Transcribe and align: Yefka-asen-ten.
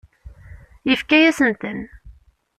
Yefka-asen-ten. 0.87 1.79